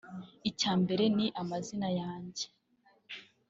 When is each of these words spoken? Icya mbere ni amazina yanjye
Icya 0.49 0.71
mbere 0.81 1.03
ni 1.15 1.27
amazina 1.41 1.89
yanjye 1.99 2.45